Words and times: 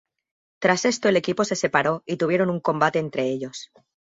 Tras 0.59 0.85
esto 0.85 1.09
el 1.09 1.15
equipo 1.15 1.43
se 1.45 1.55
separó 1.55 2.01
y 2.07 2.17
tuvieron 2.17 2.49
un 2.49 2.59
combate 2.59 2.97
entre 2.97 3.25
ellos. 3.27 3.71